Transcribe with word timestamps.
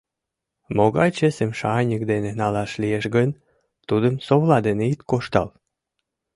«Могай 0.77 1.09
чесым 1.17 1.51
шаньык 1.59 2.03
дене 2.11 2.31
налаш 2.41 2.71
лиеш 2.81 3.05
гын, 3.15 3.29
тудым 3.87 4.15
совла 4.27 4.57
дене 4.67 4.85
ит 4.93 5.01
коштал». 5.09 5.49